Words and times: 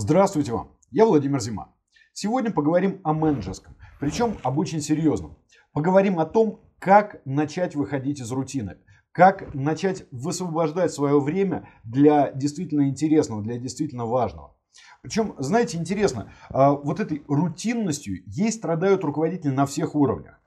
Здравствуйте 0.00 0.52
вам, 0.52 0.76
я 0.92 1.04
Владимир 1.06 1.40
Зима. 1.40 1.74
Сегодня 2.12 2.52
поговорим 2.52 3.00
о 3.02 3.12
менеджерском, 3.12 3.74
причем 3.98 4.36
об 4.44 4.56
очень 4.58 4.80
серьезном. 4.80 5.36
Поговорим 5.72 6.20
о 6.20 6.24
том, 6.24 6.60
как 6.78 7.20
начать 7.24 7.74
выходить 7.74 8.20
из 8.20 8.30
рутины, 8.30 8.76
как 9.10 9.52
начать 9.54 10.06
высвобождать 10.12 10.92
свое 10.92 11.18
время 11.20 11.68
для 11.82 12.30
действительно 12.30 12.88
интересного, 12.88 13.42
для 13.42 13.58
действительно 13.58 14.06
важного. 14.06 14.54
Причем, 15.02 15.34
знаете, 15.38 15.78
интересно, 15.78 16.32
а, 16.48 16.74
вот 16.74 17.00
этой 17.00 17.24
рутинностью 17.26 18.22
ей 18.24 18.52
страдают 18.52 19.02
руководители 19.02 19.50
на 19.50 19.66
всех 19.66 19.96
уровнях. 19.96 20.40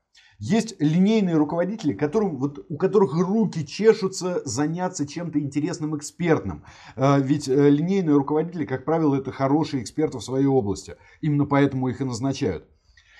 Есть 0.44 0.74
линейные 0.80 1.36
руководители, 1.36 1.94
которым, 1.94 2.38
вот, 2.38 2.66
у 2.68 2.76
которых 2.76 3.14
руки 3.14 3.64
чешутся 3.64 4.42
заняться 4.44 5.06
чем-то 5.06 5.40
интересным, 5.40 5.96
экспертным. 5.96 6.64
А, 6.96 7.20
ведь 7.20 7.48
э, 7.48 7.70
линейные 7.70 8.16
руководители, 8.16 8.66
как 8.66 8.84
правило, 8.84 9.16
это 9.16 9.32
хорошие 9.32 9.84
эксперты 9.84 10.18
в 10.18 10.24
своей 10.24 10.48
области. 10.48 10.96
Именно 11.22 11.46
поэтому 11.46 11.90
их 11.90 12.02
и 12.02 12.06
назначают. 12.06 12.66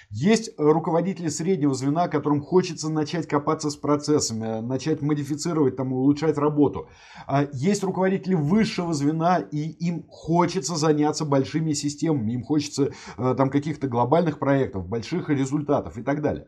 Есть 0.10 0.50
руководители 0.58 1.28
среднего 1.28 1.76
звена, 1.76 2.08
которым 2.08 2.42
хочется 2.42 2.90
начать 2.90 3.28
копаться 3.28 3.70
с 3.70 3.76
процессами, 3.76 4.60
начать 4.60 5.04
модифицировать, 5.04 5.76
там, 5.76 5.94
улучшать 5.94 6.40
работу. 6.40 6.90
А 7.28 7.48
есть 7.54 7.84
руководители 7.84 8.34
высшего 8.34 8.96
звена, 8.96 9.38
и 9.38 9.60
им 9.60 10.08
хочется 10.10 10.76
заняться 10.76 11.24
большими 11.24 11.74
системами, 11.74 12.34
им 12.34 12.42
хочется 12.42 12.94
э, 13.20 13.36
там, 13.38 13.52
каких-то 13.52 13.88
глобальных 13.88 14.40
проектов, 14.40 14.88
больших 14.88 15.30
результатов 15.30 16.00
и 16.00 16.02
так 16.02 16.24
далее. 16.24 16.48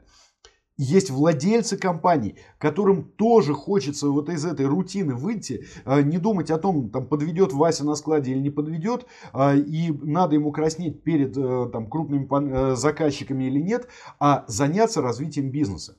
Есть 0.76 1.12
владельцы 1.12 1.78
компаний, 1.78 2.36
которым 2.58 3.04
тоже 3.04 3.54
хочется 3.54 4.10
вот 4.10 4.30
из 4.30 4.44
этой 4.44 4.66
рутины 4.66 5.14
выйти, 5.14 5.68
а, 5.86 6.02
не 6.02 6.18
думать 6.18 6.50
о 6.50 6.58
том, 6.58 6.90
там, 6.90 7.06
подведет 7.06 7.54
Вася 7.54 7.86
на 7.86 7.94
складе 7.94 8.32
или 8.32 8.40
не 8.40 8.50
подведет, 8.50 9.06
а, 9.34 9.56
и 9.56 9.92
надо 9.92 10.34
ему 10.34 10.52
краснеть 10.52 11.04
перед 11.04 11.38
э, 11.38 11.70
там, 11.72 11.88
крупными 11.88 12.28
э, 12.72 12.76
заказчиками 12.76 13.44
или 13.44 13.60
нет, 13.60 13.88
а 14.20 14.46
заняться 14.48 15.02
развитием 15.04 15.52
бизнеса. 15.52 15.96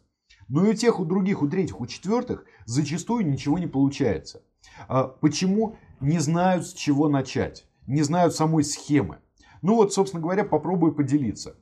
Но 0.49 0.67
и 0.67 0.71
у 0.71 0.75
тех, 0.75 0.99
у 0.99 1.05
других, 1.05 1.43
у 1.43 1.49
третьих, 1.49 1.81
у 1.81 1.87
четвертых 1.87 2.45
зачастую 2.67 3.27
ничего 3.31 3.61
не 3.61 3.69
получается. 3.69 4.43
А, 4.89 5.05
почему? 5.05 5.77
Не 6.01 6.19
знают, 6.19 6.67
с 6.67 6.73
чего 6.73 7.09
начать, 7.09 7.65
не 7.87 8.03
знают 8.03 8.35
самой 8.35 8.65
схемы. 8.65 9.19
Ну 9.63 9.77
вот, 9.77 9.95
собственно 9.95 10.21
говоря, 10.21 10.45
попробую 10.45 10.95
поделиться. 10.95 11.57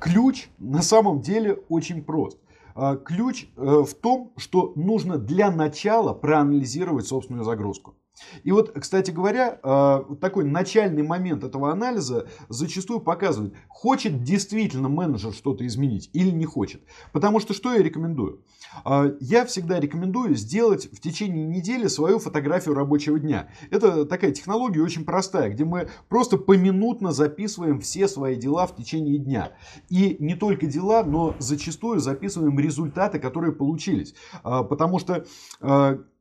Ключ 0.00 0.48
на 0.58 0.82
самом 0.82 1.20
деле 1.20 1.54
очень 1.68 2.02
прост. 2.02 2.38
А, 2.74 2.96
ключ 2.96 3.48
э, 3.56 3.84
в 3.86 3.94
том, 3.94 4.32
что 4.36 4.72
нужно 4.74 5.18
для 5.18 5.50
начала 5.50 6.12
проанализировать 6.12 7.06
собственную 7.06 7.44
загрузку. 7.44 7.94
И 8.44 8.52
вот, 8.52 8.72
кстати 8.72 9.10
говоря, 9.10 9.58
э, 9.62 10.14
такой 10.20 10.44
начальный 10.44 11.02
момент 11.02 11.44
этого 11.44 11.70
анализа 11.70 12.28
зачастую 12.48 13.00
показывает, 13.00 13.54
хочет 13.68 14.22
действительно 14.22 14.88
менеджер 14.88 15.32
что-то 15.32 15.66
изменить 15.66 16.10
или 16.12 16.30
не 16.30 16.44
хочет. 16.44 16.82
Потому 17.12 17.40
что 17.40 17.54
что 17.54 17.72
я 17.72 17.82
рекомендую? 17.82 18.42
Э, 18.84 19.14
я 19.20 19.44
всегда 19.44 19.80
рекомендую 19.80 20.34
сделать 20.34 20.90
в 20.92 21.00
течение 21.00 21.46
недели 21.46 21.88
свою 21.88 22.18
фотографию 22.18 22.74
рабочего 22.74 23.18
дня. 23.18 23.48
Это 23.70 24.04
такая 24.06 24.32
технология 24.32 24.82
очень 24.82 25.04
простая, 25.04 25.50
где 25.50 25.64
мы 25.64 25.88
просто 26.08 26.38
поминутно 26.38 27.12
записываем 27.12 27.80
все 27.80 28.08
свои 28.08 28.36
дела 28.36 28.66
в 28.66 28.76
течение 28.76 29.18
дня. 29.18 29.52
И 29.88 30.16
не 30.18 30.34
только 30.34 30.66
дела, 30.66 31.04
но 31.04 31.34
зачастую 31.38 32.00
записываем 32.00 32.58
результаты, 32.58 33.18
которые 33.18 33.52
получились. 33.52 34.14
Э, 34.44 34.62
потому 34.68 34.98
что 34.98 35.26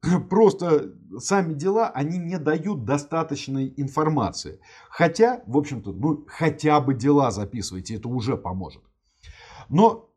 просто 0.29 0.93
сами 1.19 1.53
дела, 1.53 1.89
они 1.89 2.17
не 2.17 2.37
дают 2.37 2.85
достаточной 2.85 3.73
информации. 3.77 4.59
Хотя, 4.89 5.43
в 5.47 5.57
общем-то, 5.57 5.91
ну, 5.93 6.25
хотя 6.27 6.79
бы 6.79 6.93
дела 6.93 7.31
записывайте, 7.31 7.95
это 7.95 8.07
уже 8.07 8.37
поможет. 8.37 8.83
Но 9.69 10.09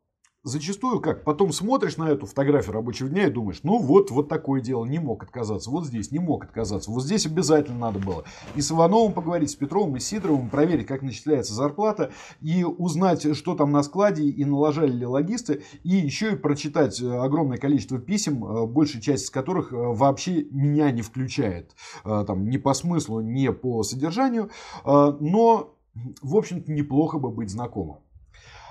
зачастую 0.42 1.00
как? 1.00 1.24
Потом 1.24 1.52
смотришь 1.52 1.96
на 1.96 2.08
эту 2.08 2.26
фотографию 2.26 2.72
рабочего 2.72 3.08
дня 3.08 3.26
и 3.26 3.30
думаешь, 3.30 3.60
ну 3.62 3.78
вот, 3.78 4.10
вот 4.10 4.28
такое 4.28 4.60
дело, 4.60 4.84
не 4.84 4.98
мог 4.98 5.22
отказаться. 5.22 5.70
Вот 5.70 5.86
здесь 5.86 6.10
не 6.10 6.18
мог 6.18 6.44
отказаться. 6.44 6.90
Вот 6.90 7.04
здесь 7.04 7.26
обязательно 7.26 7.78
надо 7.78 7.98
было. 7.98 8.24
И 8.54 8.60
с 8.60 8.70
Ивановым 8.70 9.12
поговорить, 9.12 9.50
с 9.50 9.54
Петровым 9.54 9.96
и 9.96 10.00
Сидоровым, 10.00 10.50
проверить, 10.50 10.86
как 10.86 11.02
начисляется 11.02 11.54
зарплата, 11.54 12.10
и 12.40 12.64
узнать, 12.64 13.36
что 13.36 13.54
там 13.54 13.72
на 13.72 13.82
складе, 13.82 14.24
и 14.24 14.44
налажали 14.44 14.92
ли 14.92 15.06
логисты, 15.06 15.62
и 15.82 15.90
еще 15.90 16.32
и 16.32 16.36
прочитать 16.36 17.00
э, 17.00 17.06
огромное 17.06 17.58
количество 17.58 17.98
писем, 17.98 18.44
э, 18.44 18.66
большая 18.66 19.02
часть 19.02 19.24
из 19.24 19.30
которых 19.30 19.72
э, 19.72 19.76
вообще 19.76 20.44
меня 20.50 20.90
не 20.90 21.02
включает. 21.02 21.74
Там, 22.04 22.48
ни 22.48 22.56
по 22.56 22.74
смыслу, 22.74 23.20
ни 23.20 23.48
по 23.48 23.82
содержанию. 23.82 24.50
Но, 24.84 25.74
в 26.22 26.36
общем-то, 26.36 26.70
неплохо 26.72 27.18
бы 27.18 27.30
быть 27.30 27.50
знакомым. 27.50 27.98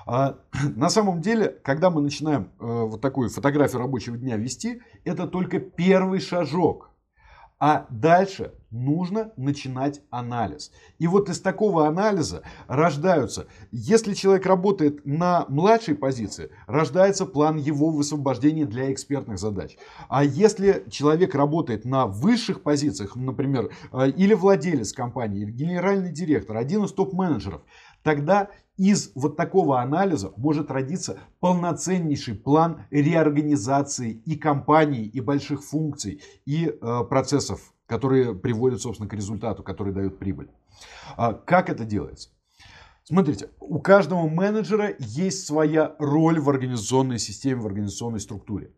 А, 0.08 0.38
на 0.76 0.90
самом 0.90 1.22
деле, 1.22 1.50
когда 1.64 1.90
мы 1.90 2.02
начинаем 2.02 2.52
э, 2.60 2.66
вот 2.66 3.02
такую 3.02 3.30
фотографию 3.30 3.80
рабочего 3.82 4.18
дня 4.18 4.38
вести, 4.38 4.82
это 5.04 5.28
только 5.28 5.60
первый 5.60 6.20
шажок. 6.20 6.92
А 7.60 7.88
дальше 7.90 8.54
нужно 8.70 9.32
начинать 9.36 10.02
анализ. 10.12 10.72
И 11.00 11.08
вот 11.08 11.28
из 11.28 11.42
такого 11.42 11.88
анализа 11.88 12.44
рождаются, 12.68 13.48
если 13.72 14.14
человек 14.14 14.46
работает 14.46 15.04
на 15.08 15.46
младшей 15.50 15.96
позиции, 15.96 16.52
рождается 16.68 17.26
план 17.26 17.58
его 17.58 17.90
высвобождения 17.90 18.66
для 18.66 18.94
экспертных 18.94 19.40
задач. 19.40 19.76
А 20.08 20.24
если 20.24 20.86
человек 20.92 21.34
работает 21.34 21.84
на 21.84 22.06
высших 22.06 22.62
позициях, 22.62 23.16
например, 23.16 23.72
э, 23.92 24.12
или 24.12 24.36
владелец 24.36 24.94
компании, 24.94 25.42
или 25.42 25.52
генеральный 25.52 26.12
директор, 26.12 26.58
один 26.58 26.84
из 26.84 26.94
топ-менеджеров, 26.94 27.64
тогда 28.04 28.50
из 28.78 29.12
вот 29.16 29.36
такого 29.36 29.82
анализа 29.82 30.32
может 30.38 30.72
родиться 30.72 31.20
полноценнейший 31.40 32.36
план 32.36 32.86
реорганизации 32.92 34.12
и 34.26 34.36
компании, 34.36 35.06
и 35.06 35.20
больших 35.20 35.64
функций, 35.64 36.22
и 36.46 36.68
э, 36.68 37.04
процессов, 37.10 37.74
которые 37.88 38.36
приводят, 38.36 38.82
собственно, 38.82 39.10
к 39.10 39.14
результату, 39.14 39.64
который 39.64 39.94
дают 39.94 40.20
прибыль. 40.20 40.50
А 41.16 41.34
как 41.34 41.70
это 41.70 41.86
делается? 41.86 42.30
Смотрите, 43.04 43.50
у 43.60 43.80
каждого 43.80 44.28
менеджера 44.28 44.94
есть 45.00 45.48
своя 45.48 45.96
роль 45.98 46.40
в 46.40 46.50
организационной 46.50 47.20
системе, 47.20 47.62
в 47.62 47.66
организационной 47.66 48.20
структуре. 48.20 48.74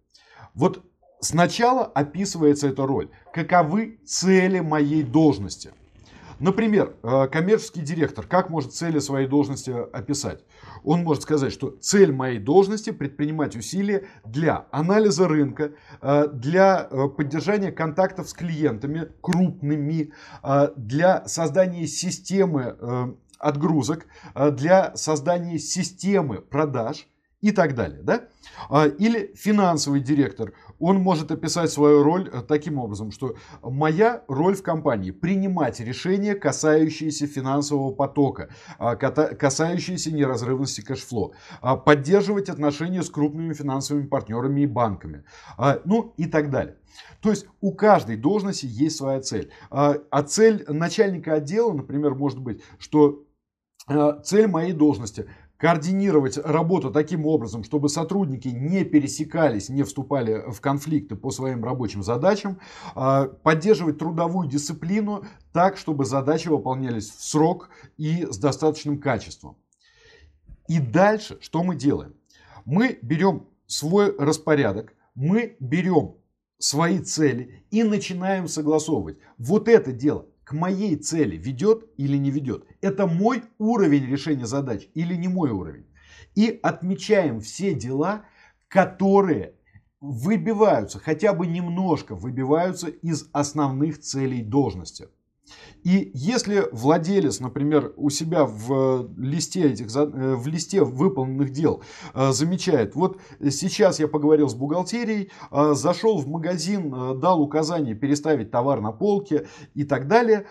Вот 0.54 0.86
сначала 1.20 1.84
описывается 1.84 2.68
эта 2.68 2.86
роль. 2.86 3.10
Каковы 3.34 4.00
цели 4.06 4.60
моей 4.60 5.02
должности? 5.02 5.74
Например, 6.40 6.96
э, 7.04 7.28
коммерческий 7.28 7.82
директор 7.82 8.26
как 8.26 8.50
может 8.50 8.74
цели 8.74 9.00
своей 9.00 9.28
должности 9.28 9.72
описать? 9.92 10.44
Он 10.84 11.04
может 11.04 11.24
сказать, 11.24 11.52
что 11.52 11.72
цель 11.82 12.14
моей 12.14 12.40
должности 12.40 12.92
предпринимать 12.92 13.58
усилия 13.58 14.08
для 14.24 14.66
анализа 14.72 15.28
рынка, 15.28 15.74
э, 16.02 16.28
для 16.32 16.88
э, 16.90 17.08
поддержания 17.10 17.72
контактов 17.72 18.30
с 18.30 18.34
клиентами 18.34 19.10
крупными, 19.22 20.14
для 20.76 21.28
создания 21.28 21.88
системы 21.88 23.18
отгрузок, 23.38 24.06
для 24.52 24.96
создания 24.96 25.60
системы 25.60 26.42
продаж 26.42 27.08
и 27.42 27.52
так 27.52 27.76
далее. 27.76 28.02
Да? 28.04 28.28
Или 28.98 29.34
финансовый 29.36 30.02
директор 30.02 30.54
он 30.80 30.98
может 30.98 31.32
описать 31.32 31.72
свою 31.72 32.04
роль 32.04 32.30
э, 32.32 32.42
таким 32.42 32.80
образом, 32.80 33.12
что 33.12 33.36
моя 33.62 34.24
роль 34.28 34.56
в 34.56 34.64
компании 34.64 35.12
принимать 35.12 35.80
решения, 35.80 36.36
касающиеся 36.36 37.28
финансового 37.28 37.94
потока, 37.94 38.50
а, 38.78 38.96
касающиеся 38.96 40.12
неразрывности 40.12 40.82
кэшфло, 40.82 41.34
а, 41.62 41.76
поддерживать 41.76 42.50
отношения 42.50 43.04
с 43.04 43.10
крупными 43.10 43.54
финансовыми 43.54 44.08
партнерами 44.08 44.62
и 44.62 44.68
банками, 44.68 45.26
а, 45.58 45.82
ну 45.86 46.14
и 46.18 46.26
так 46.26 46.50
далее. 46.50 46.78
То 47.22 47.30
есть 47.30 47.46
у 47.62 47.74
каждой 47.74 48.18
должности 48.18 48.66
есть 48.66 48.98
своя 48.98 49.22
цель. 49.22 49.52
А 49.70 50.24
цель 50.24 50.66
начальника 50.68 51.34
отдела, 51.34 51.72
например, 51.72 52.16
может 52.16 52.40
быть, 52.40 52.64
что 52.78 53.26
цель 54.24 54.48
моей 54.48 54.74
должности 54.74 55.30
координировать 55.60 56.38
работу 56.38 56.90
таким 56.90 57.26
образом, 57.26 57.66
чтобы 57.66 57.90
сотрудники 57.90 58.48
не 58.48 58.86
пересекались, 58.86 59.68
не 59.68 59.84
вступали 59.84 60.50
в 60.50 60.62
конфликты 60.62 61.18
по 61.18 61.32
своим 61.32 61.66
рабочим 61.66 62.02
задачам, 62.02 62.60
а, 62.96 63.26
поддерживать 63.26 63.98
трудовую 63.98 64.48
дисциплину 64.48 65.26
так, 65.52 65.78
чтобы 65.78 66.06
задачи 66.06 66.48
выполнялись 66.48 67.10
в 67.10 67.22
срок 67.22 67.70
и 67.98 68.26
с 68.26 68.38
достаточным 68.38 69.02
качеством. 69.02 69.58
И 70.70 70.80
дальше 70.80 71.38
что 71.42 71.62
мы 71.62 71.76
делаем? 71.76 72.16
Мы 72.64 72.98
берем 73.02 73.46
свой 73.68 74.16
распорядок, 74.18 74.94
мы 75.14 75.58
берем 75.60 76.16
свои 76.58 77.00
цели 77.00 77.66
и 77.70 77.84
начинаем 77.84 78.48
согласовывать. 78.48 79.18
Вот 79.38 79.68
это 79.68 79.92
дело 79.92 80.26
к 80.50 80.54
моей 80.54 80.96
цели 80.96 81.38
ведет 81.38 81.86
или 81.98 82.18
не 82.18 82.32
ведет. 82.32 82.66
Это 82.82 83.06
мой 83.06 83.44
уровень 83.60 84.08
решения 84.08 84.48
задач 84.48 84.90
или 84.96 85.14
не 85.14 85.28
мой 85.28 85.52
уровень. 85.52 85.86
И 86.34 86.60
отмечаем 86.64 87.40
все 87.40 87.76
дела, 87.76 88.26
которые 88.68 89.54
выбиваются, 90.02 90.98
хотя 90.98 91.34
бы 91.34 91.46
немножко 91.46 92.16
выбиваются 92.16 92.88
из 92.88 93.30
основных 93.32 94.00
целей 94.00 94.42
должности. 94.42 95.10
И 95.84 96.12
если 96.14 96.68
владелец, 96.72 97.40
например, 97.40 97.94
у 97.96 98.10
себя 98.10 98.46
в 98.46 99.10
листе, 99.18 99.72
этих, 99.72 99.96
э, 99.96 100.36
в 100.36 100.48
листе 100.48 100.84
выполненных 100.84 101.52
дел 101.52 101.84
э, 102.14 102.32
замечает, 102.32 102.96
вот 102.96 103.20
сейчас 103.50 104.00
я 104.00 104.08
поговорил 104.08 104.50
с 104.50 104.56
бухгалтерией, 104.56 105.32
э, 105.52 105.74
зашел 105.74 106.18
в 106.18 106.28
магазин, 106.28 107.20
дал 107.20 107.42
указание 107.42 107.96
переставить 107.96 108.52
товар 108.52 108.82
на 108.82 108.92
полке 108.92 109.48
и 109.74 109.84
так 109.84 110.08
далее, 110.08 110.46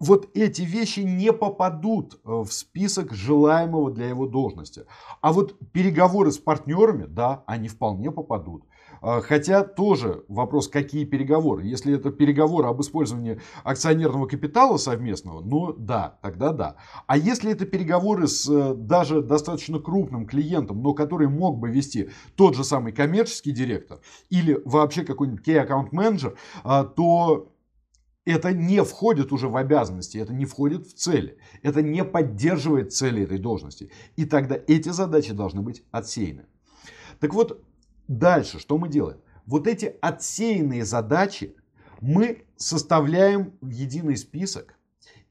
вот 0.00 0.28
эти 0.34 0.62
вещи 0.62 1.00
не 1.00 1.32
попадут 1.32 2.20
в 2.24 2.48
список 2.50 3.12
желаемого 3.12 3.90
для 3.90 4.08
его 4.08 4.26
должности. 4.26 4.84
А 5.20 5.32
вот 5.32 5.56
переговоры 5.72 6.30
с 6.30 6.38
партнерами, 6.38 7.06
да, 7.06 7.42
они 7.46 7.68
вполне 7.68 8.10
попадут. 8.10 8.64
А, 9.00 9.20
хотя 9.20 9.64
тоже 9.64 10.24
вопрос, 10.28 10.68
какие 10.68 11.04
переговоры. 11.04 11.64
Если 11.64 11.94
это 11.94 12.10
переговоры 12.10 12.68
об 12.68 12.80
использовании 12.80 13.40
акционерного 13.64 14.26
капитала 14.26 14.76
совместного, 14.76 15.40
ну 15.40 15.72
да, 15.72 16.18
тогда 16.22 16.52
да. 16.52 16.76
А 17.06 17.16
если 17.16 17.52
это 17.52 17.66
переговоры 17.66 18.26
с 18.26 18.48
э, 18.48 18.74
даже 18.74 19.22
достаточно 19.22 19.78
крупным 19.78 20.26
клиентом, 20.26 20.82
но 20.82 20.94
который 20.94 21.28
мог 21.28 21.58
бы 21.58 21.70
вести 21.70 22.10
тот 22.36 22.56
же 22.56 22.64
самый 22.64 22.92
коммерческий 22.92 23.52
директор 23.52 24.00
или 24.30 24.60
вообще 24.64 25.04
какой-нибудь 25.04 25.46
key 25.46 25.64
account 25.64 25.90
manager, 25.90 26.36
а, 26.64 26.84
то 26.84 27.52
это 28.30 28.52
не 28.52 28.82
входит 28.84 29.32
уже 29.32 29.48
в 29.48 29.56
обязанности, 29.56 30.18
это 30.18 30.32
не 30.32 30.44
входит 30.44 30.86
в 30.86 30.94
цели, 30.94 31.38
это 31.62 31.82
не 31.82 32.04
поддерживает 32.04 32.92
цели 32.92 33.22
этой 33.22 33.38
должности. 33.38 33.90
И 34.16 34.24
тогда 34.24 34.58
эти 34.66 34.90
задачи 34.90 35.32
должны 35.32 35.62
быть 35.62 35.82
отсеяны. 35.90 36.46
Так 37.20 37.34
вот, 37.34 37.64
Дальше 38.08 38.58
что 38.58 38.78
мы 38.78 38.88
делаем? 38.88 39.18
Вот 39.44 39.66
эти 39.66 39.96
отсеянные 40.00 40.84
задачи 40.84 41.54
мы 42.00 42.44
составляем 42.56 43.52
в 43.60 43.68
единый 43.68 44.16
список 44.16 44.74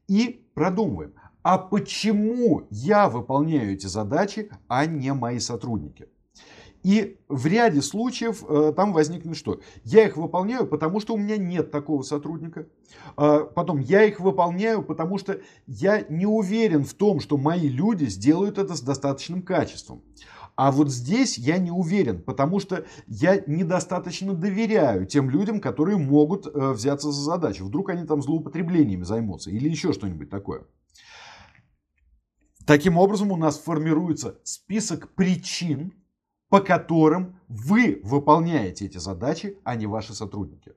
и 0.06 0.46
продумываем. 0.54 1.14
А 1.42 1.58
почему 1.58 2.66
я 2.70 3.08
выполняю 3.08 3.72
эти 3.72 3.86
задачи, 3.86 4.50
а 4.68 4.86
не 4.86 5.12
мои 5.12 5.40
сотрудники? 5.40 6.08
И 6.82 7.18
в 7.28 7.46
ряде 7.46 7.82
случаев 7.82 8.44
э, 8.48 8.72
там 8.74 8.92
возникнет 8.92 9.36
что? 9.36 9.60
Я 9.84 10.06
их 10.06 10.16
выполняю, 10.16 10.66
потому 10.66 11.00
что 11.00 11.14
у 11.14 11.16
меня 11.16 11.36
нет 11.36 11.70
такого 11.70 12.02
сотрудника. 12.02 12.66
Э, 13.16 13.46
потом 13.54 13.78
я 13.78 14.04
их 14.04 14.20
выполняю, 14.20 14.82
потому 14.82 15.18
что 15.18 15.40
я 15.66 16.04
не 16.08 16.26
уверен 16.26 16.84
в 16.84 16.94
том, 16.94 17.20
что 17.20 17.36
мои 17.36 17.68
люди 17.68 18.04
сделают 18.04 18.58
это 18.58 18.74
с 18.74 18.80
достаточным 18.80 19.42
качеством. 19.42 20.02
А 20.58 20.72
вот 20.72 20.90
здесь 20.90 21.38
я 21.38 21.58
не 21.58 21.70
уверен, 21.70 22.20
потому 22.20 22.58
что 22.58 22.84
я 23.06 23.40
недостаточно 23.46 24.34
доверяю 24.34 25.06
тем 25.06 25.30
людям, 25.30 25.60
которые 25.60 25.98
могут 25.98 26.46
э, 26.46 26.72
взяться 26.72 27.12
за 27.12 27.22
задачу. 27.22 27.64
Вдруг 27.64 27.90
они 27.90 28.04
там 28.04 28.22
злоупотреблениями 28.22 29.04
займутся 29.04 29.50
или 29.50 29.68
еще 29.68 29.92
что-нибудь 29.92 30.30
такое. 30.30 30.62
Таким 32.66 32.98
образом 32.98 33.30
у 33.32 33.36
нас 33.36 33.56
формируется 33.56 34.40
список 34.42 35.14
причин, 35.14 35.94
по 36.48 36.60
которым 36.60 37.38
вы 37.48 38.00
выполняете 38.02 38.86
эти 38.86 38.98
задачи, 38.98 39.58
а 39.64 39.74
не 39.74 39.86
ваши 39.86 40.14
сотрудники. 40.14 40.72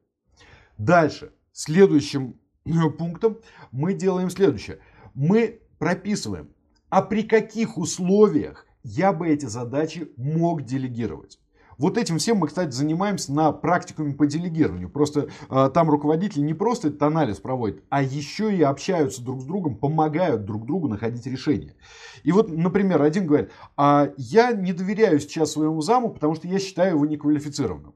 Дальше, 0.77 1.33
следующим 1.51 2.39
э, 2.65 2.89
пунктом 2.89 3.39
мы 3.71 3.93
делаем 3.93 4.29
следующее. 4.29 4.79
Мы 5.13 5.61
прописываем, 5.79 6.53
а 6.89 7.01
при 7.01 7.23
каких 7.23 7.77
условиях 7.77 8.65
я 8.83 9.13
бы 9.13 9.27
эти 9.29 9.45
задачи 9.45 10.11
мог 10.17 10.63
делегировать. 10.63 11.39
Вот 11.81 11.97
этим 11.97 12.19
всем 12.19 12.37
мы, 12.37 12.47
кстати, 12.47 12.69
занимаемся 12.69 13.33
на 13.33 13.51
практикуме 13.51 14.13
по 14.13 14.27
делегированию. 14.27 14.87
Просто 14.87 15.29
э, 15.49 15.71
там 15.73 15.89
руководители 15.89 16.41
не 16.41 16.53
просто 16.53 16.89
этот 16.89 17.01
анализ 17.01 17.39
проводят, 17.39 17.83
а 17.89 18.03
еще 18.03 18.55
и 18.55 18.61
общаются 18.61 19.23
друг 19.23 19.41
с 19.41 19.45
другом, 19.45 19.77
помогают 19.77 20.45
друг 20.45 20.67
другу 20.67 20.87
находить 20.87 21.25
решения. 21.25 21.73
И 22.21 22.31
вот, 22.31 22.51
например, 22.51 23.01
один 23.01 23.25
говорит, 23.25 23.49
а 23.77 24.11
я 24.15 24.51
не 24.51 24.73
доверяю 24.73 25.19
сейчас 25.19 25.53
своему 25.53 25.81
заму, 25.81 26.11
потому 26.11 26.35
что 26.35 26.47
я 26.47 26.59
считаю 26.59 26.97
его 26.97 27.07
неквалифицированным. 27.07 27.95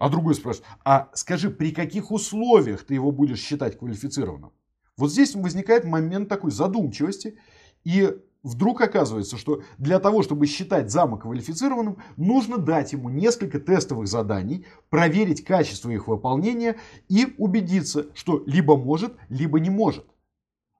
А 0.00 0.08
другой 0.08 0.34
спрашивает, 0.34 0.66
а 0.84 1.08
скажи, 1.14 1.48
при 1.48 1.70
каких 1.70 2.10
условиях 2.10 2.82
ты 2.82 2.94
его 2.94 3.12
будешь 3.12 3.38
считать 3.38 3.78
квалифицированным? 3.78 4.50
Вот 4.96 5.12
здесь 5.12 5.36
возникает 5.36 5.84
момент 5.84 6.28
такой 6.28 6.50
задумчивости. 6.50 7.38
И 7.84 8.16
Вдруг 8.42 8.80
оказывается, 8.80 9.36
что 9.36 9.62
для 9.78 10.00
того, 10.00 10.22
чтобы 10.22 10.46
считать 10.46 10.90
зама 10.90 11.16
квалифицированным, 11.16 11.98
нужно 12.16 12.58
дать 12.58 12.92
ему 12.92 13.08
несколько 13.08 13.60
тестовых 13.60 14.08
заданий, 14.08 14.66
проверить 14.90 15.44
качество 15.44 15.90
их 15.90 16.08
выполнения 16.08 16.76
и 17.08 17.34
убедиться, 17.38 18.06
что 18.14 18.42
либо 18.46 18.76
может, 18.76 19.14
либо 19.28 19.60
не 19.60 19.70
может. 19.70 20.06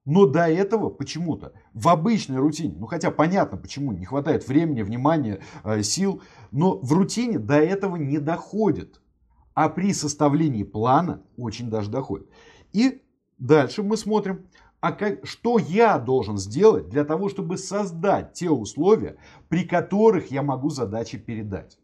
Но 0.04 0.26
до 0.26 0.48
этого 0.48 0.90
почему-то 0.90 1.52
в 1.72 1.88
обычной 1.88 2.38
рутине, 2.38 2.74
ну 2.76 2.86
хотя 2.86 3.12
понятно 3.12 3.56
почему, 3.56 3.92
не 3.92 4.04
хватает 4.04 4.48
времени, 4.48 4.82
внимания, 4.82 5.40
э, 5.62 5.82
сил, 5.84 6.20
но 6.50 6.76
в 6.78 6.92
рутине 6.92 7.38
до 7.38 7.54
этого 7.54 7.94
не 7.94 8.18
доходит. 8.18 9.00
А 9.54 9.68
при 9.68 9.92
составлении 9.92 10.64
плана 10.64 11.22
очень 11.36 11.70
даже 11.70 11.90
доходит. 11.90 12.28
И 12.72 13.02
дальше 13.38 13.84
мы 13.84 13.96
смотрим, 13.96 14.48
а 14.82 14.90
как, 14.90 15.24
что 15.24 15.58
я 15.58 15.96
должен 15.98 16.36
сделать 16.38 16.88
для 16.88 17.04
того, 17.04 17.28
чтобы 17.28 17.56
создать 17.56 18.32
те 18.32 18.50
условия, 18.50 19.16
при 19.48 19.64
которых 19.64 20.32
я 20.32 20.42
могу 20.42 20.70
задачи 20.70 21.18
передать. 21.18 21.78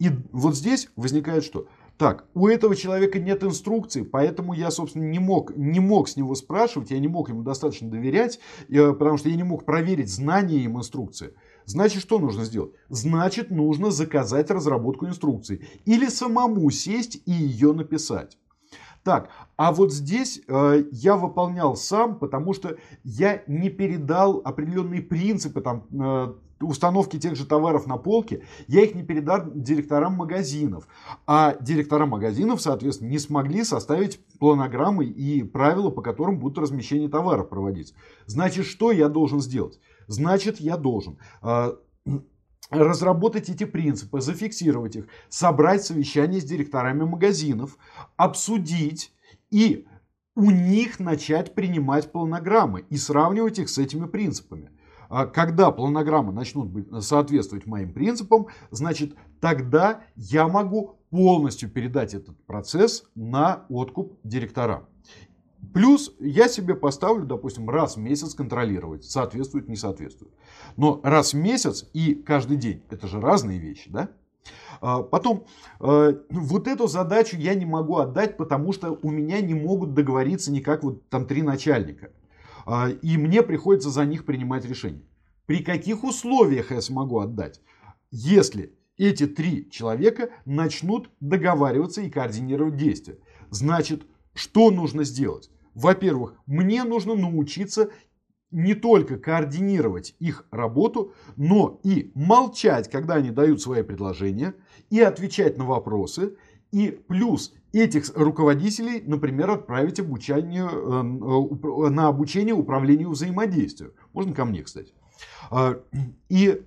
И 0.00 0.10
вот 0.32 0.56
здесь 0.56 0.88
возникает 0.96 1.44
что? 1.44 1.68
Так, 1.98 2.26
у 2.34 2.48
этого 2.48 2.74
человека 2.74 3.20
нет 3.20 3.44
инструкции, 3.44 4.02
поэтому 4.02 4.52
я, 4.52 4.72
собственно, 4.72 5.04
не 5.04 5.20
мог, 5.20 5.56
не 5.56 5.78
мог 5.78 6.08
с 6.08 6.16
него 6.16 6.34
спрашивать, 6.34 6.90
я 6.90 6.98
не 6.98 7.06
мог 7.06 7.28
ему 7.28 7.42
достаточно 7.44 7.88
доверять, 7.88 8.40
э, 8.68 8.92
потому 8.92 9.16
что 9.16 9.28
я 9.28 9.36
не 9.36 9.44
мог 9.44 9.64
проверить 9.64 10.10
знания 10.10 10.58
им 10.58 10.78
инструкции. 10.78 11.34
Значит, 11.66 12.02
что 12.02 12.18
нужно 12.18 12.44
сделать? 12.44 12.72
Значит, 12.88 13.52
нужно 13.52 13.92
заказать 13.92 14.50
разработку 14.50 15.06
инструкции. 15.06 15.68
Или 15.84 16.08
самому 16.08 16.68
сесть 16.72 17.22
и 17.26 17.30
ее 17.30 17.72
написать. 17.72 18.36
Так, 19.04 19.30
а 19.56 19.72
вот 19.72 19.92
здесь 19.92 20.40
э, 20.46 20.84
я 20.92 21.16
выполнял 21.16 21.74
сам, 21.74 22.18
потому 22.18 22.54
что 22.54 22.76
я 23.02 23.42
не 23.48 23.68
передал 23.68 24.40
определенные 24.44 25.02
принципы 25.02 25.60
там, 25.60 25.86
э, 25.92 26.34
установки 26.60 27.18
тех 27.18 27.34
же 27.34 27.44
товаров 27.44 27.86
на 27.88 27.96
полке, 27.96 28.44
я 28.68 28.82
их 28.82 28.94
не 28.94 29.02
передал 29.02 29.50
директорам 29.52 30.14
магазинов. 30.14 30.86
А 31.26 31.56
директора 31.60 32.06
магазинов, 32.06 32.62
соответственно, 32.62 33.08
не 33.08 33.18
смогли 33.18 33.64
составить 33.64 34.24
планограммы 34.38 35.04
и 35.04 35.42
правила, 35.42 35.90
по 35.90 36.02
которым 36.02 36.38
будут 36.38 36.58
размещение 36.58 37.08
товаров 37.08 37.48
проводиться. 37.48 37.94
Значит, 38.26 38.66
что 38.66 38.92
я 38.92 39.08
должен 39.08 39.40
сделать? 39.40 39.80
Значит, 40.06 40.60
я 40.60 40.76
должен 40.76 41.18
э, 41.42 41.72
разработать 42.72 43.48
эти 43.48 43.64
принципы, 43.64 44.20
зафиксировать 44.20 44.96
их, 44.96 45.06
собрать 45.28 45.84
совещание 45.84 46.40
с 46.40 46.44
директорами 46.44 47.04
магазинов, 47.04 47.76
обсудить 48.16 49.12
и 49.50 49.86
у 50.34 50.50
них 50.50 50.98
начать 50.98 51.54
принимать 51.54 52.10
планограммы 52.10 52.84
и 52.88 52.96
сравнивать 52.96 53.58
их 53.58 53.68
с 53.68 53.78
этими 53.78 54.06
принципами. 54.06 54.70
А 55.10 55.26
когда 55.26 55.70
планограммы 55.70 56.32
начнут 56.32 57.04
соответствовать 57.04 57.66
моим 57.66 57.92
принципам, 57.92 58.46
значит 58.70 59.14
тогда 59.40 60.04
я 60.16 60.48
могу 60.48 60.98
полностью 61.10 61.70
передать 61.70 62.14
этот 62.14 62.42
процесс 62.46 63.04
на 63.14 63.66
откуп 63.68 64.18
директорам. 64.24 64.86
Плюс 65.72 66.14
я 66.18 66.48
себе 66.48 66.74
поставлю, 66.74 67.24
допустим, 67.24 67.70
раз 67.70 67.96
в 67.96 68.00
месяц 68.00 68.34
контролировать, 68.34 69.04
соответствует, 69.04 69.68
не 69.68 69.76
соответствует. 69.76 70.32
Но 70.76 71.00
раз 71.02 71.32
в 71.32 71.36
месяц 71.36 71.88
и 71.92 72.14
каждый 72.14 72.56
день, 72.56 72.82
это 72.90 73.06
же 73.06 73.20
разные 73.20 73.58
вещи, 73.58 73.88
да? 73.90 74.10
А, 74.80 75.02
потом, 75.02 75.46
э, 75.80 76.14
вот 76.30 76.66
эту 76.66 76.88
задачу 76.88 77.36
я 77.36 77.54
не 77.54 77.64
могу 77.64 77.98
отдать, 77.98 78.36
потому 78.36 78.72
что 78.72 78.98
у 79.02 79.10
меня 79.10 79.40
не 79.40 79.54
могут 79.54 79.94
договориться 79.94 80.50
никак 80.50 80.82
вот 80.82 81.08
там 81.08 81.26
три 81.26 81.42
начальника. 81.42 82.10
А, 82.66 82.90
и 82.90 83.16
мне 83.16 83.42
приходится 83.42 83.90
за 83.90 84.04
них 84.04 84.24
принимать 84.24 84.64
решения. 84.64 85.02
При 85.46 85.62
каких 85.62 86.02
условиях 86.04 86.70
я 86.72 86.80
смогу 86.80 87.20
отдать? 87.20 87.60
Если 88.10 88.74
эти 88.98 89.26
три 89.26 89.70
человека 89.70 90.30
начнут 90.44 91.10
договариваться 91.20 92.02
и 92.02 92.10
координировать 92.10 92.76
действия. 92.76 93.18
Значит, 93.50 94.02
что 94.34 94.70
нужно 94.70 95.04
сделать? 95.04 95.50
Во-первых, 95.74 96.34
мне 96.46 96.84
нужно 96.84 97.14
научиться 97.14 97.90
не 98.50 98.74
только 98.74 99.18
координировать 99.18 100.14
их 100.18 100.46
работу, 100.50 101.14
но 101.36 101.80
и 101.82 102.12
молчать, 102.14 102.90
когда 102.90 103.14
они 103.14 103.30
дают 103.30 103.62
свои 103.62 103.82
предложения, 103.82 104.54
и 104.90 105.00
отвечать 105.00 105.56
на 105.56 105.64
вопросы, 105.64 106.36
и 106.70 106.90
плюс 106.90 107.54
этих 107.72 108.14
руководителей, 108.14 109.02
например, 109.06 109.50
отправить 109.50 110.00
обучению, 110.00 110.68
э, 110.68 111.88
на 111.90 112.08
обучение 112.08 112.54
управлению 112.54 113.10
взаимодействию. 113.10 113.94
Можно 114.12 114.34
ко 114.34 114.44
мне, 114.44 114.62
кстати. 114.62 114.92
А, 115.50 115.80
и 116.28 116.62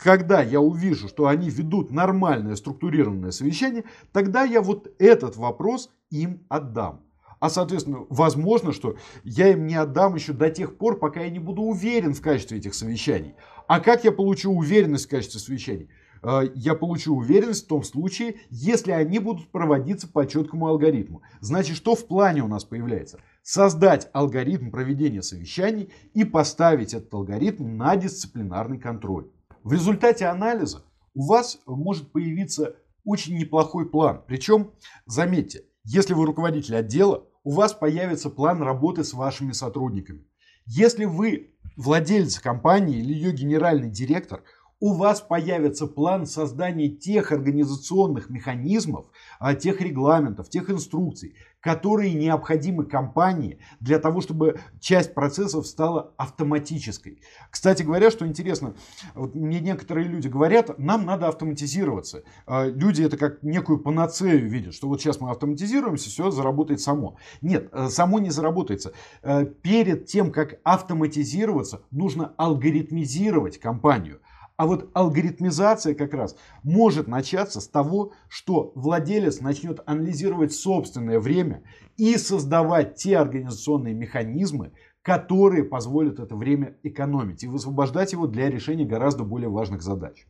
когда 0.00 0.40
я 0.40 0.60
увижу, 0.60 1.08
что 1.08 1.26
они 1.26 1.50
ведут 1.50 1.90
нормальное 1.90 2.56
структурированное 2.56 3.32
совещание, 3.32 3.84
тогда 4.12 4.44
я 4.44 4.62
вот 4.62 4.90
этот 4.98 5.36
вопрос 5.36 5.90
им 6.10 6.44
отдам. 6.48 7.02
А, 7.38 7.48
соответственно, 7.48 8.06
возможно, 8.08 8.72
что 8.72 8.96
я 9.24 9.48
им 9.48 9.66
не 9.66 9.74
отдам 9.74 10.14
еще 10.14 10.32
до 10.32 10.50
тех 10.50 10.76
пор, 10.76 10.98
пока 10.98 11.20
я 11.20 11.30
не 11.30 11.38
буду 11.38 11.62
уверен 11.62 12.14
в 12.14 12.20
качестве 12.20 12.58
этих 12.58 12.74
совещаний. 12.74 13.34
А 13.66 13.80
как 13.80 14.04
я 14.04 14.12
получу 14.12 14.52
уверенность 14.52 15.06
в 15.06 15.10
качестве 15.10 15.40
совещаний? 15.40 15.88
Э, 16.22 16.42
я 16.54 16.74
получу 16.74 17.14
уверенность 17.14 17.64
в 17.64 17.68
том 17.68 17.82
случае, 17.82 18.36
если 18.50 18.92
они 18.92 19.18
будут 19.18 19.50
проводиться 19.50 20.08
по 20.08 20.26
четкому 20.26 20.66
алгоритму. 20.66 21.22
Значит, 21.40 21.76
что 21.76 21.94
в 21.94 22.06
плане 22.06 22.42
у 22.42 22.48
нас 22.48 22.64
появляется? 22.64 23.20
Создать 23.42 24.08
алгоритм 24.12 24.70
проведения 24.70 25.22
совещаний 25.22 25.90
и 26.12 26.24
поставить 26.24 26.94
этот 26.94 27.12
алгоритм 27.12 27.76
на 27.76 27.96
дисциплинарный 27.96 28.78
контроль. 28.78 29.28
В 29.62 29.72
результате 29.72 30.26
анализа 30.26 30.84
у 31.14 31.26
вас 31.26 31.58
может 31.66 32.12
появиться 32.12 32.76
очень 33.04 33.36
неплохой 33.38 33.88
план. 33.88 34.22
Причем, 34.26 34.72
заметьте, 35.06 35.64
если 35.84 36.14
вы 36.14 36.26
руководитель 36.26 36.76
отдела, 36.76 37.24
у 37.44 37.52
вас 37.52 37.72
появится 37.72 38.30
план 38.30 38.62
работы 38.62 39.04
с 39.04 39.12
вашими 39.12 39.52
сотрудниками. 39.52 40.26
Если 40.66 41.04
вы 41.04 41.54
владелец 41.76 42.38
компании 42.38 42.98
или 42.98 43.12
ее 43.12 43.32
генеральный 43.32 43.90
директор– 43.90 44.42
у 44.80 44.94
вас 44.94 45.20
появится 45.20 45.86
план 45.86 46.26
создания 46.26 46.88
тех 46.88 47.32
организационных 47.32 48.30
механизмов, 48.30 49.06
а, 49.38 49.54
тех 49.54 49.80
регламентов, 49.82 50.48
тех 50.48 50.70
инструкций, 50.70 51.34
которые 51.60 52.14
необходимы 52.14 52.86
компании 52.86 53.58
для 53.80 53.98
того, 53.98 54.22
чтобы 54.22 54.58
часть 54.80 55.12
процессов 55.12 55.66
стала 55.66 56.14
автоматической. 56.16 57.20
Кстати 57.50 57.82
говоря, 57.82 58.10
что 58.10 58.26
интересно, 58.26 58.74
вот 59.14 59.34
мне 59.34 59.60
некоторые 59.60 60.08
люди 60.08 60.28
говорят, 60.28 60.78
нам 60.78 61.04
надо 61.04 61.28
автоматизироваться. 61.28 62.24
А, 62.46 62.66
люди 62.66 63.02
это 63.02 63.18
как 63.18 63.42
некую 63.42 63.78
панацею 63.80 64.48
видят, 64.48 64.72
что 64.72 64.88
вот 64.88 65.02
сейчас 65.02 65.20
мы 65.20 65.30
автоматизируемся, 65.30 66.08
все 66.08 66.30
заработает 66.30 66.80
само. 66.80 67.18
Нет, 67.42 67.68
э, 67.72 67.88
само 67.88 68.18
не 68.18 68.30
заработается. 68.30 68.92
Э, 69.22 69.44
перед 69.44 70.06
тем, 70.06 70.32
как 70.32 70.58
автоматизироваться, 70.64 71.82
нужно 71.90 72.32
алгоритмизировать 72.38 73.58
компанию. 73.58 74.20
А 74.60 74.66
вот 74.66 74.90
алгоритмизация 74.92 75.94
как 75.94 76.12
раз 76.12 76.36
может 76.64 77.08
начаться 77.08 77.62
с 77.62 77.66
того, 77.66 78.12
что 78.28 78.72
владелец 78.74 79.40
начнет 79.40 79.80
анализировать 79.86 80.52
собственное 80.52 81.18
время 81.18 81.62
и 81.96 82.18
создавать 82.18 82.96
те 82.96 83.16
организационные 83.16 83.94
механизмы, 83.94 84.72
которые 85.00 85.64
позволят 85.64 86.20
это 86.20 86.36
время 86.36 86.76
экономить 86.82 87.42
и 87.42 87.46
высвобождать 87.46 88.12
его 88.12 88.26
для 88.26 88.50
решения 88.50 88.84
гораздо 88.84 89.24
более 89.24 89.48
важных 89.48 89.80
задач. 89.80 90.26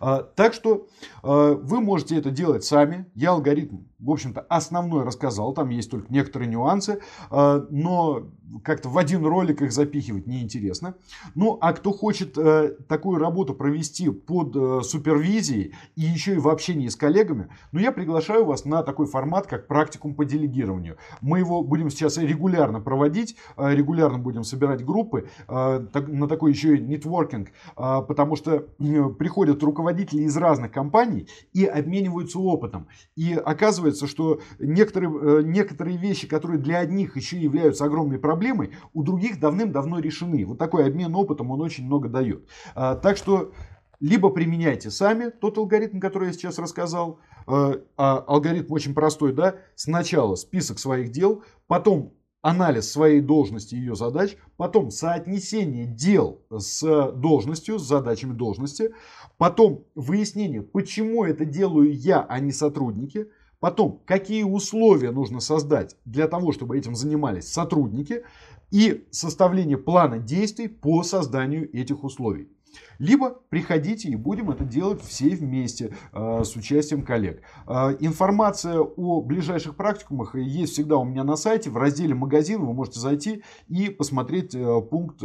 А, 0.00 0.22
так 0.22 0.54
что 0.54 0.86
а, 1.22 1.54
вы 1.54 1.80
можете 1.80 2.16
это 2.16 2.30
делать 2.30 2.64
сами. 2.64 3.06
Я 3.14 3.30
алгоритм, 3.30 3.78
в 3.98 4.10
общем-то, 4.10 4.40
основной 4.48 5.04
рассказал. 5.04 5.52
Там 5.54 5.70
есть 5.70 5.90
только 5.90 6.12
некоторые 6.12 6.48
нюансы. 6.48 7.00
А, 7.30 7.66
но 7.70 8.28
как-то 8.62 8.88
в 8.88 8.98
один 8.98 9.24
ролик 9.24 9.62
их 9.62 9.72
запихивать 9.72 10.26
неинтересно. 10.26 10.94
Ну, 11.34 11.58
а 11.60 11.72
кто 11.72 11.92
хочет 11.92 12.36
э, 12.38 12.76
такую 12.88 13.18
работу 13.18 13.54
провести 13.54 14.10
под 14.10 14.54
э, 14.54 14.80
супервизией 14.82 15.74
и 15.96 16.02
еще 16.02 16.34
и 16.34 16.38
в 16.38 16.48
общении 16.48 16.88
с 16.88 16.96
коллегами, 16.96 17.48
ну, 17.72 17.80
я 17.80 17.92
приглашаю 17.92 18.44
вас 18.44 18.64
на 18.64 18.82
такой 18.82 19.06
формат, 19.06 19.46
как 19.46 19.66
практикум 19.66 20.14
по 20.14 20.24
делегированию. 20.24 20.96
Мы 21.20 21.40
его 21.40 21.62
будем 21.62 21.90
сейчас 21.90 22.18
регулярно 22.18 22.80
проводить, 22.80 23.36
э, 23.56 23.74
регулярно 23.74 24.18
будем 24.18 24.44
собирать 24.44 24.84
группы, 24.84 25.28
на 25.48 26.28
такой 26.28 26.52
еще 26.52 26.76
и 26.76 26.80
нетворкинг, 26.80 27.48
потому 27.74 28.36
что 28.36 28.66
э, 28.78 29.08
приходят 29.56 29.62
руководители 29.62 30.22
из 30.22 30.36
разных 30.36 30.72
компаний 30.72 31.28
и 31.54 31.64
обмениваются 31.64 32.38
опытом. 32.38 32.88
И 33.16 33.34
оказывается, 33.34 34.06
что 34.06 34.40
некоторые, 34.58 35.10
э, 35.10 35.42
некоторые 35.42 35.96
вещи, 35.96 36.28
которые 36.28 36.58
для 36.58 36.78
одних 36.78 37.16
еще 37.16 37.38
являются 37.38 37.84
огромной 37.84 38.18
проблемой, 38.18 38.70
у 38.94 39.02
других 39.02 39.40
давным-давно 39.40 40.00
решены. 40.00 40.44
Вот 40.44 40.58
такой 40.58 40.86
обмен 40.86 41.14
опытом, 41.14 41.50
он 41.50 41.60
очень 41.60 41.86
много 41.86 42.08
дает. 42.08 42.46
А, 42.74 42.94
так 42.94 43.16
что 43.16 43.52
либо 44.00 44.28
применяйте 44.30 44.90
сами 44.90 45.30
тот 45.30 45.58
алгоритм, 45.58 46.00
который 46.00 46.28
я 46.28 46.32
сейчас 46.32 46.58
рассказал. 46.58 47.18
А, 47.46 47.74
а 47.96 48.24
алгоритм 48.26 48.72
очень 48.72 48.94
простой, 48.94 49.32
да. 49.32 49.54
Сначала 49.74 50.36
список 50.36 50.78
своих 50.78 51.10
дел, 51.10 51.42
потом 51.66 52.12
анализ 52.46 52.88
своей 52.88 53.20
должности 53.20 53.74
и 53.74 53.78
ее 53.78 53.96
задач, 53.96 54.36
потом 54.56 54.92
соотнесение 54.92 55.84
дел 55.84 56.42
с 56.48 57.10
должностью, 57.10 57.80
с 57.80 57.82
задачами 57.82 58.34
должности, 58.34 58.94
потом 59.36 59.84
выяснение, 59.96 60.62
почему 60.62 61.24
это 61.24 61.44
делаю 61.44 61.92
я, 61.92 62.24
а 62.28 62.38
не 62.38 62.52
сотрудники, 62.52 63.28
Потом, 63.58 64.02
какие 64.04 64.42
условия 64.42 65.12
нужно 65.12 65.40
создать 65.40 65.96
для 66.04 66.28
того, 66.28 66.52
чтобы 66.52 66.76
этим 66.76 66.94
занимались 66.94 67.50
сотрудники 67.50 68.22
и 68.70 69.06
составление 69.10 69.78
плана 69.78 70.18
действий 70.18 70.68
по 70.68 71.02
созданию 71.02 71.74
этих 71.74 72.04
условий. 72.04 72.50
Либо 72.98 73.30
приходите 73.48 74.08
и 74.08 74.16
будем 74.16 74.50
это 74.50 74.64
делать 74.64 75.02
все 75.02 75.30
вместе 75.30 75.94
э, 76.12 76.44
с 76.44 76.56
участием 76.56 77.02
коллег. 77.02 77.42
Э, 77.66 77.96
информация 78.00 78.80
о 78.80 79.20
ближайших 79.20 79.76
практикумах 79.76 80.34
есть 80.34 80.72
всегда 80.72 80.96
у 80.96 81.04
меня 81.04 81.24
на 81.24 81.36
сайте. 81.36 81.70
В 81.70 81.76
разделе 81.76 82.14
магазин 82.14 82.64
вы 82.64 82.72
можете 82.72 83.00
зайти 83.00 83.42
и 83.68 83.90
посмотреть 83.90 84.54
э, 84.54 84.80
пункт, 84.82 85.20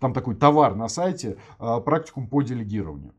там 0.00 0.12
такой 0.12 0.34
товар 0.34 0.74
на 0.74 0.88
сайте, 0.88 1.36
практикум 1.58 2.28
по 2.28 2.42
делегированию. 2.42 3.14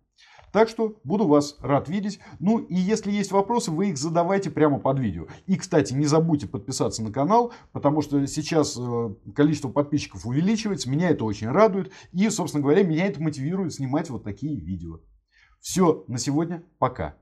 Так 0.53 0.69
что 0.69 0.99
буду 1.03 1.27
вас 1.27 1.57
рад 1.61 1.89
видеть. 1.89 2.19
Ну 2.39 2.59
и 2.59 2.75
если 2.75 3.11
есть 3.11 3.31
вопросы, 3.31 3.71
вы 3.71 3.89
их 3.89 3.97
задавайте 3.97 4.51
прямо 4.51 4.79
под 4.79 4.99
видео. 4.99 5.25
И, 5.47 5.57
кстати, 5.57 5.95
не 5.95 6.05
забудьте 6.05 6.47
подписаться 6.47 7.01
на 7.01 7.11
канал, 7.11 7.51
потому 7.71 8.03
что 8.03 8.23
сейчас 8.27 8.77
э, 8.79 9.15
количество 9.35 9.69
подписчиков 9.69 10.27
увеличивается. 10.27 10.91
Меня 10.91 11.09
это 11.09 11.25
очень 11.25 11.49
радует. 11.49 11.91
И, 12.11 12.29
собственно 12.29 12.61
говоря, 12.61 12.83
меня 12.83 13.07
это 13.07 13.19
мотивирует 13.19 13.73
снимать 13.73 14.11
вот 14.11 14.23
такие 14.23 14.59
видео. 14.59 14.99
Все 15.59 16.05
на 16.07 16.19
сегодня. 16.19 16.63
Пока. 16.77 17.15